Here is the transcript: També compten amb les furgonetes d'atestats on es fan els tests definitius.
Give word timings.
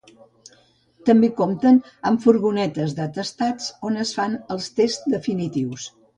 També 1.09 1.29
compten 1.41 1.77
amb 2.11 2.17
les 2.17 2.23
furgonetes 2.23 2.97
d'atestats 3.01 3.69
on 3.91 4.01
es 4.07 4.15
fan 4.21 4.41
els 4.57 4.73
tests 4.81 5.15
definitius. 5.19 5.89